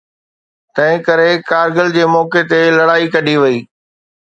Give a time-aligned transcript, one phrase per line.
[0.75, 3.57] تنهن ڪري ڪارگل جي موقعي تي لڙائي ڪڍي وئي.